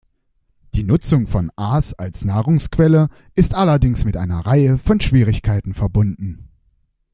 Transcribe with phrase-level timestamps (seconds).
[0.73, 6.49] Die Nutzung von Aas als Nahrungsquelle ist allerdings mit einer Reihe von Schwierigkeiten verbunden.